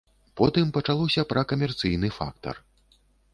Потым 0.39 0.71
пачалося 0.77 1.25
пра 1.33 1.43
камерцыйны 1.51 2.11
фактар. 2.19 2.55